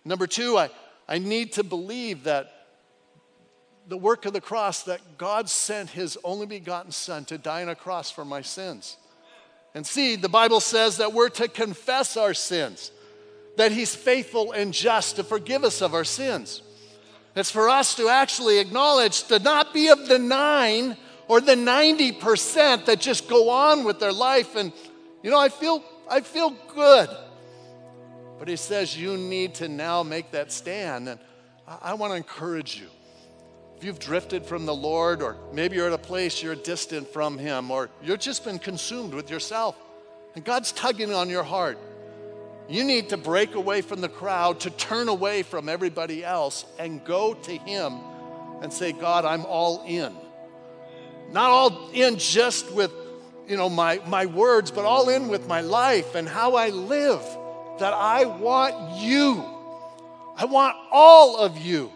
[0.06, 0.70] Number two, I,
[1.10, 2.68] I need to believe that
[3.88, 7.70] the work of the cross that God sent his only begotten Son to die on
[7.70, 8.98] a cross for my sins.
[9.76, 12.92] And see, the Bible says that we're to confess our sins,
[13.58, 16.62] that he's faithful and just to forgive us of our sins.
[17.36, 20.96] It's for us to actually acknowledge to not be of the nine
[21.28, 24.72] or the 90% that just go on with their life and
[25.22, 27.10] you know, I feel I feel good.
[28.40, 31.20] But he says you need to now make that stand and
[31.68, 32.88] I, I want to encourage you
[33.86, 37.70] you've drifted from the Lord, or maybe you're at a place you're distant from Him,
[37.70, 39.76] or you've just been consumed with yourself,
[40.34, 41.78] and God's tugging on your heart,
[42.68, 47.06] you need to break away from the crowd, to turn away from everybody else, and
[47.06, 48.00] go to Him
[48.64, 50.12] and say, God, I'm all in.
[51.32, 52.92] Not all in just with
[53.48, 57.22] you know my, my words, but all in with my life and how I live.
[57.80, 59.44] That I want you.
[60.38, 61.92] I want all of you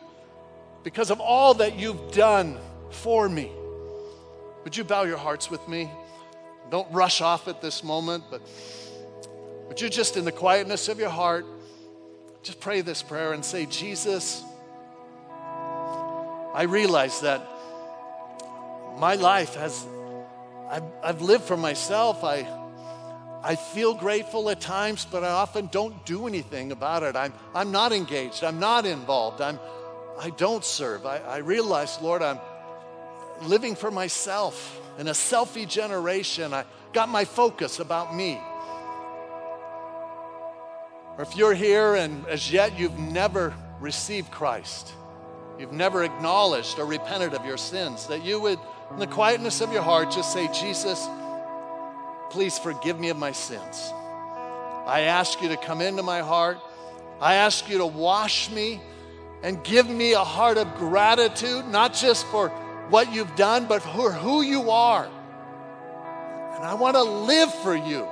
[0.83, 2.57] because of all that you've done
[2.91, 3.51] for me.
[4.63, 5.89] Would you bow your hearts with me?
[6.69, 8.41] Don't rush off at this moment, but
[9.67, 11.45] would you just in the quietness of your heart,
[12.43, 14.43] just pray this prayer and say, Jesus,
[15.31, 17.47] I realize that
[18.97, 19.85] my life has,
[20.69, 22.23] I've, I've lived for myself.
[22.23, 22.47] I,
[23.41, 27.15] I feel grateful at times, but I often don't do anything about it.
[27.15, 28.43] I'm, I'm not engaged.
[28.43, 29.41] I'm not involved.
[29.41, 29.59] I'm,
[30.19, 31.05] I don't serve.
[31.05, 32.39] I, I realize, Lord, I'm
[33.43, 36.53] living for myself in a selfie generation.
[36.53, 38.37] I got my focus about me.
[41.17, 44.91] Or if you're here and as yet you've never received Christ,
[45.57, 48.59] you've never acknowledged or repented of your sins, that you would,
[48.91, 51.07] in the quietness of your heart, just say, Jesus,
[52.29, 53.93] please forgive me of my sins.
[54.85, 56.57] I ask you to come into my heart.
[57.21, 58.81] I ask you to wash me
[59.41, 62.49] and give me a heart of gratitude, not just for
[62.89, 65.05] what you've done, but for who you are.
[65.05, 68.05] And I want to live for you.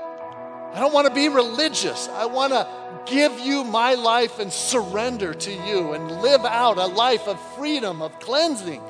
[0.73, 2.07] I don't want to be religious.
[2.09, 2.67] I want to
[3.05, 8.01] give you my life and surrender to you and live out a life of freedom,
[8.01, 8.81] of cleansing.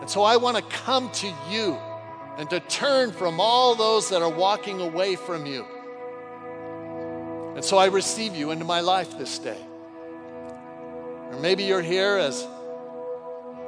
[0.00, 1.78] And so I want to come to you
[2.38, 5.66] and to turn from all those that are walking away from you.
[7.54, 9.58] And so I receive you into my life this day.
[11.30, 12.46] Or maybe you're here as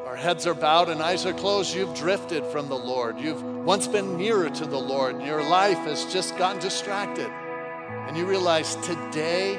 [0.06, 1.74] our heads are bowed and eyes are closed.
[1.74, 3.18] You've drifted from the Lord.
[3.18, 5.22] You've once been nearer to the Lord.
[5.22, 7.30] Your life has just gotten distracted.
[8.08, 9.58] And you realize today,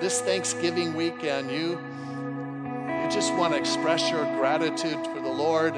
[0.00, 1.80] this Thanksgiving weekend, you,
[3.02, 5.74] you just want to express your gratitude for the Lord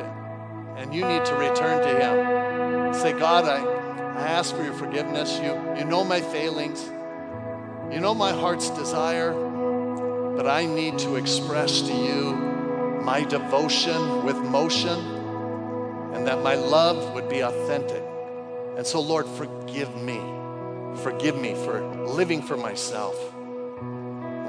[0.78, 2.94] and you need to return to Him.
[2.94, 5.38] Say, God, I, I ask for your forgiveness.
[5.38, 6.84] You, you know my failings,
[7.92, 9.32] you know my heart's desire,
[10.38, 12.32] but I need to express to you
[13.02, 14.96] my devotion with motion
[16.14, 18.04] and that my love would be authentic.
[18.76, 20.20] And so, Lord, forgive me.
[21.02, 23.16] Forgive me for living for myself,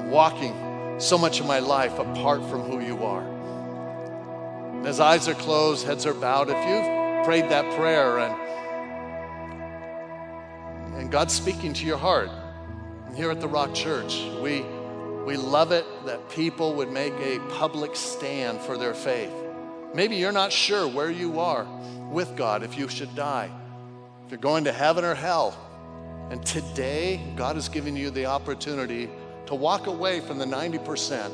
[0.06, 0.54] walking
[0.98, 3.26] so much of my life apart from who you are.
[4.76, 8.36] And as eyes are closed, heads are bowed, if you've prayed that prayer and,
[11.00, 12.30] and God's speaking to your heart,
[13.16, 14.64] here at the Rock Church, we,
[15.26, 19.32] we love it that people would make a public stand for their faith.
[19.94, 21.66] Maybe you're not sure where you are
[22.10, 23.50] with God if you should die,
[24.24, 25.56] if you're going to heaven or hell.
[26.30, 29.10] And today, God has given you the opportunity
[29.46, 31.30] to walk away from the 90%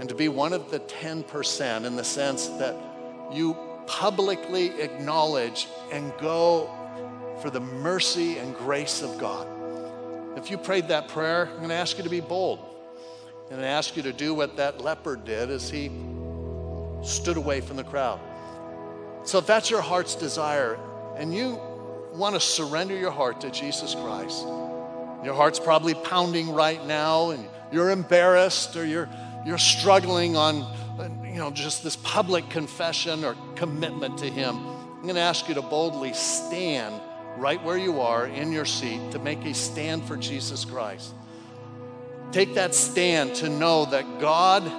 [0.00, 2.74] and to be one of the 10% in the sense that
[3.32, 6.70] you publicly acknowledge and go
[7.40, 9.46] for the mercy and grace of God.
[10.36, 12.69] If you prayed that prayer, I'm going to ask you to be bold
[13.50, 15.90] and ask you to do what that leper did as he
[17.02, 18.20] stood away from the crowd.
[19.24, 20.78] So if that's your heart's desire
[21.16, 21.60] and you
[22.14, 24.44] want to surrender your heart to Jesus Christ,
[25.24, 29.08] your heart's probably pounding right now and you're embarrassed or you're
[29.46, 30.66] you're struggling on,
[31.24, 35.54] you know, just this public confession or commitment to Him, I'm going to ask you
[35.54, 37.00] to boldly stand
[37.36, 41.14] right where you are in your seat to make a stand for Jesus Christ.
[42.32, 44.70] Take that stand to know that God,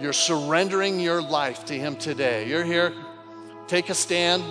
[0.00, 2.48] you're surrendering your life to Him today.
[2.48, 2.92] You're here,
[3.66, 4.44] take a stand.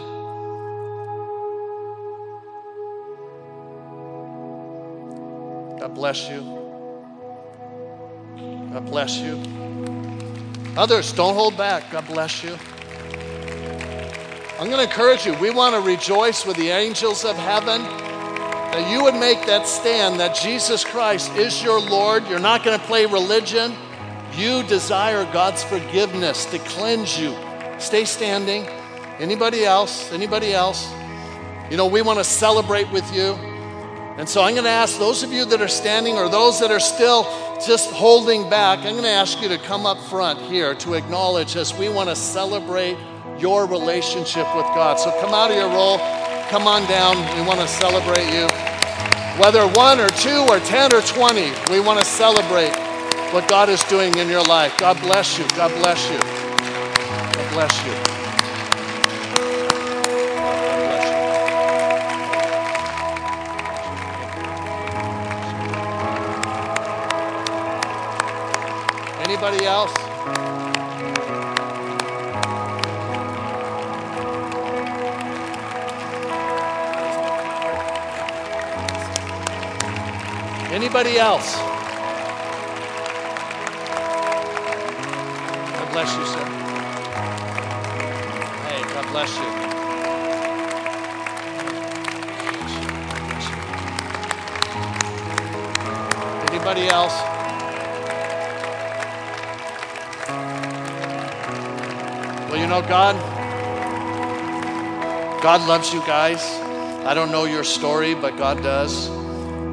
[5.80, 6.42] God bless you.
[8.74, 9.42] God bless you.
[10.76, 11.90] Others, don't hold back.
[11.90, 12.58] God bless you.
[14.60, 15.34] I'm going to encourage you.
[15.36, 17.82] We want to rejoice with the angels of heaven
[18.72, 22.28] that you would make that stand that Jesus Christ is your Lord.
[22.28, 23.74] You're not going to play religion.
[24.34, 27.36] You desire God's forgiveness to cleanse you.
[27.80, 28.66] Stay standing.
[29.20, 30.12] Anybody else?
[30.14, 30.90] Anybody else?
[31.70, 33.34] You know, we want to celebrate with you.
[34.18, 36.72] And so I'm going to ask those of you that are standing or those that
[36.72, 37.24] are still
[37.66, 41.56] just holding back, I'm going to ask you to come up front here to acknowledge
[41.56, 41.78] us.
[41.78, 42.98] We want to celebrate
[43.38, 45.00] your relationship with God.
[45.00, 45.98] So come out of your role,
[46.52, 47.16] come on down.
[47.40, 48.46] We want to celebrate you.
[49.40, 52.76] Whether one or two or 10 or 20, we want to celebrate
[53.32, 54.78] what God is doing in your life.
[54.78, 55.48] God bless you.
[55.56, 56.20] God bless you.
[57.32, 57.94] God bless you.
[69.24, 70.01] Anybody else?
[80.84, 81.56] Anybody else?
[85.78, 86.44] God bless you, sir.
[88.66, 89.46] Hey, God bless you.
[96.50, 97.14] Anybody else?
[102.50, 103.16] Well, you know, God,
[105.44, 106.44] God loves you guys.
[107.06, 109.10] I don't know your story, but God does.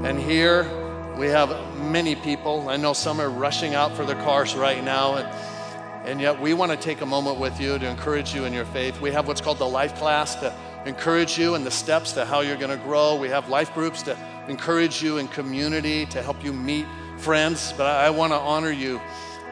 [0.05, 0.78] And here
[1.19, 2.69] we have many people.
[2.69, 5.17] I know some are rushing out for their cars right now.
[5.17, 8.53] And, and yet we want to take a moment with you to encourage you in
[8.53, 9.01] your faith.
[9.01, 10.55] We have what's called the life class to
[10.87, 13.17] encourage you in the steps to how you're going to grow.
[13.17, 14.17] We have life groups to
[14.47, 17.75] encourage you in community, to help you meet friends.
[17.77, 19.01] But I, I want to honor you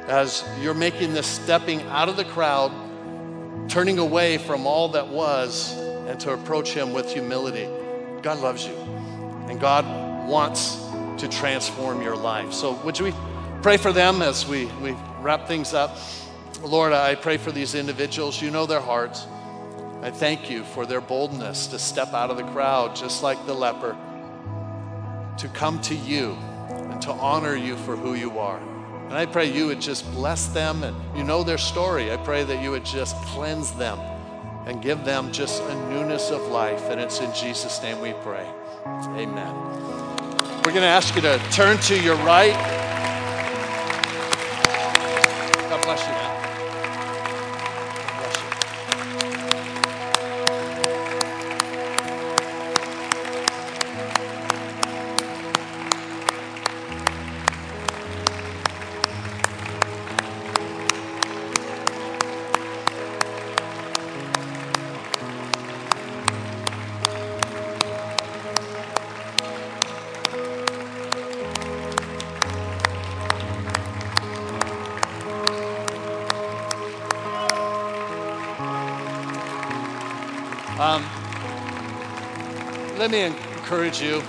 [0.07, 2.71] as you're making this stepping out of the crowd,
[3.69, 7.69] turning away from all that was, and to approach Him with humility.
[8.23, 8.77] God loves you,
[9.49, 9.85] and God
[10.29, 10.86] wants
[11.19, 12.53] to transform your life.
[12.53, 13.13] So, would we
[13.63, 15.97] pray for them as we, we wrap things up?
[16.63, 18.41] Lord, I pray for these individuals.
[18.41, 19.27] You know their hearts.
[20.03, 23.55] I thank you for their boldness to step out of the crowd, just like the
[23.55, 23.97] leper,
[25.39, 26.37] to come to you
[26.69, 28.61] and to honor you for who you are.
[29.07, 32.13] And I pray you would just bless them and you know their story.
[32.13, 33.99] I pray that you would just cleanse them
[34.67, 36.83] and give them just a newness of life.
[36.91, 38.47] And it's in Jesus' name we pray.
[38.87, 39.76] Amen.
[40.67, 42.76] We're going to ask you to turn to your right.
[80.79, 81.03] Um,
[82.99, 84.23] let me encourage you.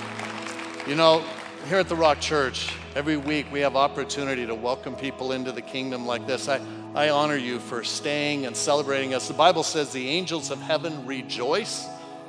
[0.88, 1.22] You know,
[1.68, 5.62] here at the Rock Church, every week we have opportunity to welcome people into the
[5.62, 6.48] kingdom like this.
[6.48, 6.62] I,
[6.96, 9.28] I honor you for staying and celebrating us.
[9.28, 11.86] The Bible says the angels of heaven rejoice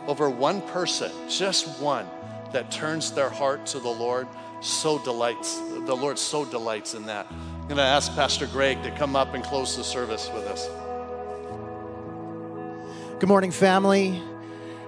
[0.09, 2.09] over one person, just one,
[2.53, 4.27] that turns their heart to the Lord.
[4.61, 7.29] So delights, the Lord so delights in that.
[7.31, 10.69] I'm going to ask Pastor Greg to come up and close the service with us.
[13.19, 14.23] Good morning, family.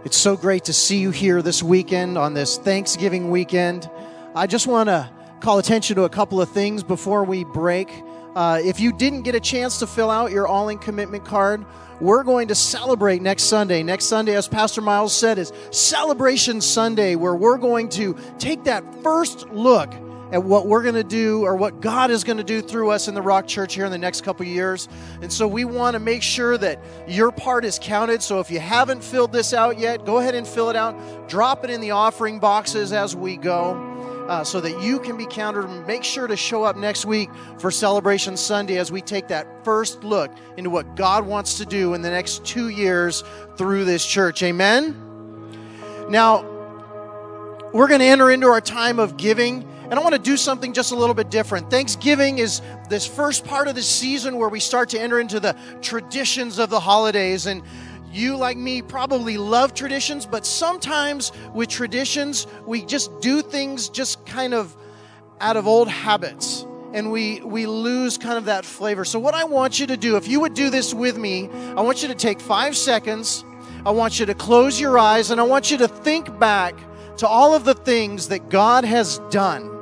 [0.04, 3.90] It's so great to see you here this weekend on this Thanksgiving weekend.
[4.36, 5.10] I just want to
[5.40, 7.90] call attention to a couple of things before we break.
[8.36, 11.66] Uh, if you didn't get a chance to fill out your all in commitment card,
[12.00, 13.82] we're going to celebrate next Sunday.
[13.82, 19.02] Next Sunday, as Pastor Miles said, is Celebration Sunday, where we're going to take that
[19.02, 19.92] first look
[20.32, 23.08] at what we're going to do or what God is going to do through us
[23.08, 24.88] in the Rock Church here in the next couple years.
[25.22, 28.22] And so we want to make sure that your part is counted.
[28.22, 31.28] So if you haven't filled this out yet, go ahead and fill it out.
[31.28, 33.88] Drop it in the offering boxes as we go.
[34.28, 35.66] Uh, so that you can be counted.
[35.88, 37.28] Make sure to show up next week
[37.58, 41.94] for Celebration Sunday as we take that first look into what God wants to do
[41.94, 43.24] in the next two years
[43.56, 44.44] through this church.
[44.44, 44.94] Amen?
[46.08, 46.44] Now,
[47.72, 49.66] we're going to enter into our time of giving.
[49.90, 51.68] And I want to do something just a little bit different.
[51.68, 55.56] Thanksgiving is this first part of the season where we start to enter into the
[55.82, 57.46] traditions of the holidays.
[57.46, 57.64] And
[58.12, 64.24] you, like me, probably love traditions, but sometimes with traditions, we just do things just
[64.26, 64.76] kind of
[65.40, 69.04] out of old habits and we we lose kind of that flavor.
[69.04, 71.80] So what I want you to do, if you would do this with me, I
[71.80, 73.44] want you to take 5 seconds.
[73.86, 76.74] I want you to close your eyes and I want you to think back
[77.18, 79.79] to all of the things that God has done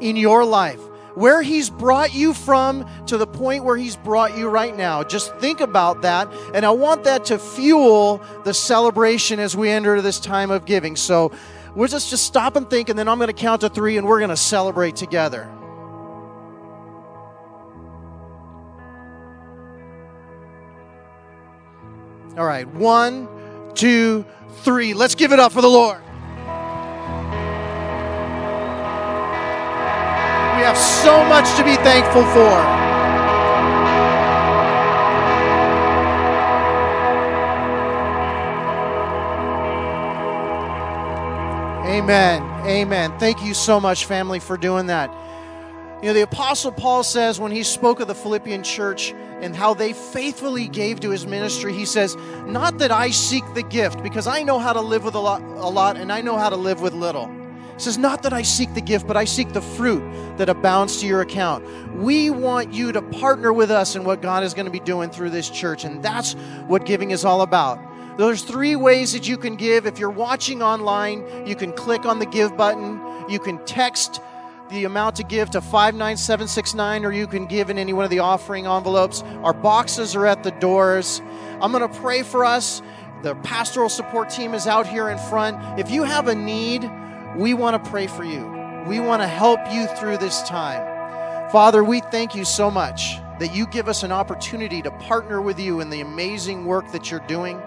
[0.00, 0.80] in your life.
[1.14, 5.02] Where He's brought you from to the point where He's brought you right now.
[5.02, 6.30] Just think about that.
[6.52, 10.94] And I want that to fuel the celebration as we enter this time of giving.
[10.94, 11.32] So
[11.74, 14.06] we'll just, just stop and think, and then I'm going to count to three and
[14.06, 15.50] we're going to celebrate together.
[22.36, 23.26] All right, one,
[23.72, 24.26] two,
[24.58, 24.92] three.
[24.92, 26.02] Let's give it up for the Lord.
[30.66, 32.56] Have so much to be thankful for.
[41.86, 42.42] Amen.
[42.66, 43.16] Amen.
[43.20, 45.08] Thank you so much, family, for doing that.
[46.02, 49.72] You know, the Apostle Paul says when he spoke of the Philippian church and how
[49.72, 54.26] they faithfully gave to his ministry, he says, Not that I seek the gift, because
[54.26, 56.56] I know how to live with a lot, a lot and I know how to
[56.56, 57.45] live with little.
[57.76, 60.02] He says, Not that I seek the gift, but I seek the fruit
[60.38, 61.64] that abounds to your account.
[61.94, 65.10] We want you to partner with us in what God is going to be doing
[65.10, 66.34] through this church, and that's
[66.66, 67.78] what giving is all about.
[68.18, 69.86] There's three ways that you can give.
[69.86, 73.00] If you're watching online, you can click on the give button.
[73.28, 74.20] You can text
[74.70, 78.20] the amount to give to 59769, or you can give in any one of the
[78.20, 79.22] offering envelopes.
[79.42, 81.20] Our boxes are at the doors.
[81.60, 82.80] I'm going to pray for us
[83.22, 85.80] the pastoral support team is out here in front.
[85.80, 86.88] If you have a need,
[87.36, 88.46] we want to pray for you.
[88.86, 91.50] We want to help you through this time.
[91.50, 95.58] Father, we thank you so much that you give us an opportunity to partner with
[95.58, 97.60] you in the amazing work that you're doing.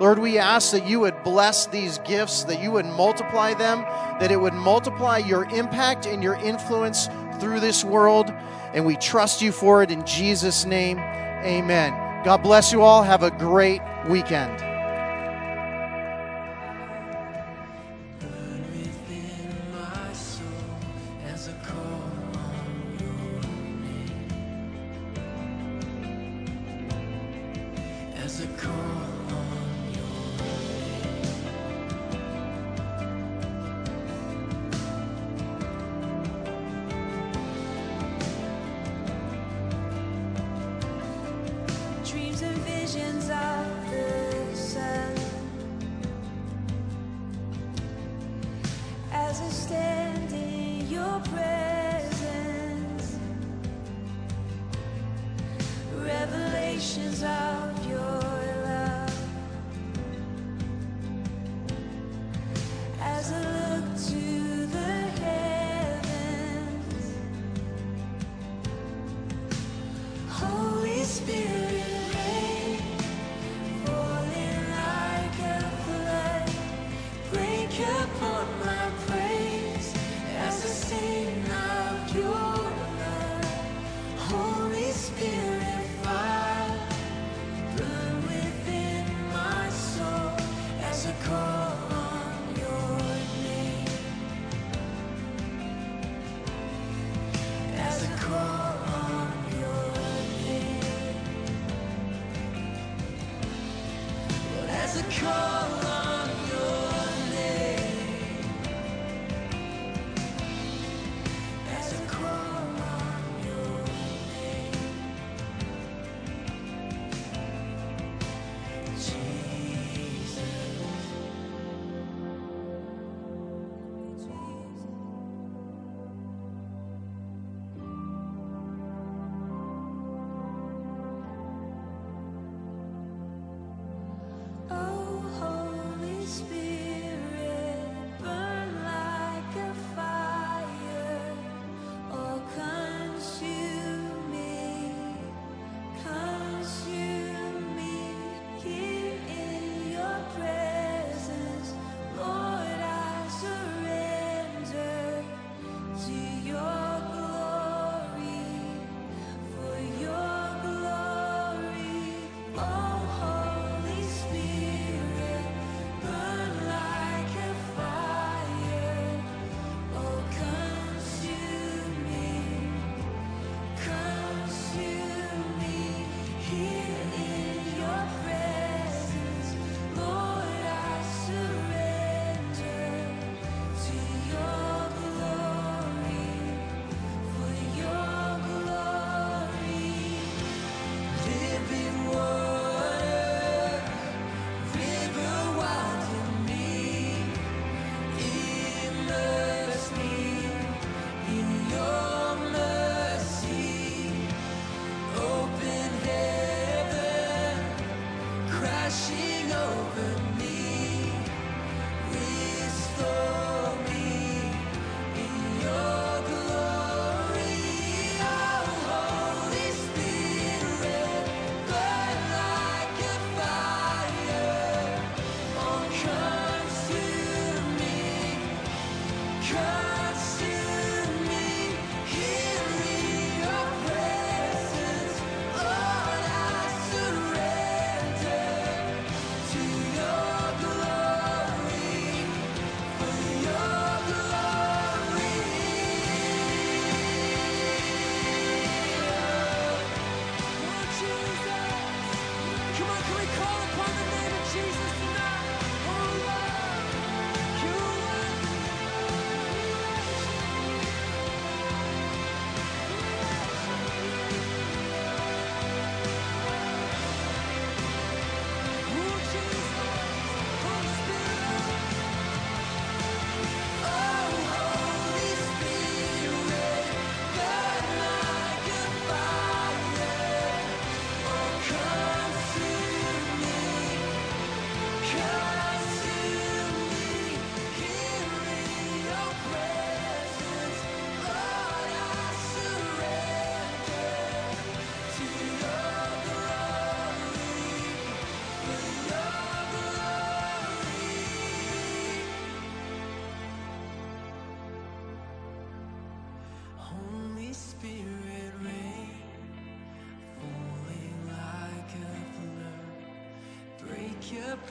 [0.00, 3.82] Lord, we ask that you would bless these gifts, that you would multiply them,
[4.18, 7.08] that it would multiply your impact and your influence
[7.38, 8.32] through this world.
[8.74, 10.98] And we trust you for it in Jesus' name.
[10.98, 11.92] Amen.
[12.24, 13.02] God bless you all.
[13.02, 14.71] Have a great weekend.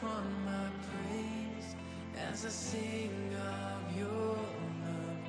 [0.02, 1.76] Upon my praise
[2.30, 4.36] as I sing of your
[4.84, 5.22] love.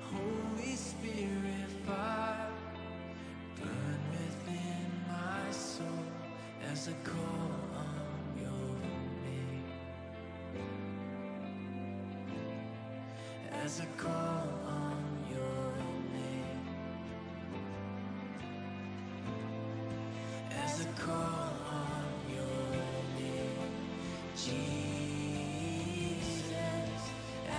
[0.00, 2.48] Holy Spirit, fire,
[3.60, 6.04] burn within my soul
[6.70, 8.74] as I call on your
[9.24, 9.64] name.
[13.52, 15.74] As I call on your
[16.12, 16.66] name.
[20.50, 21.41] As I call
[24.44, 24.54] Jesus.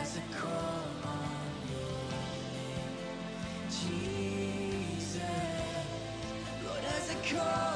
[0.01, 1.99] As I call on your
[2.51, 5.21] name, Jesus.
[6.65, 7.72] Lord, as I call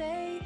[0.00, 0.39] Say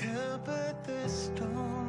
[0.00, 1.79] tempered the storm.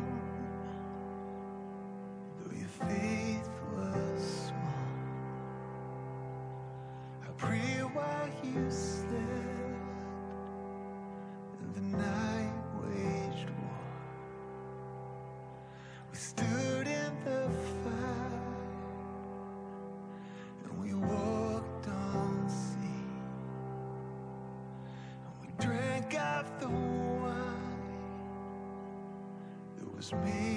[30.11, 30.50] Drank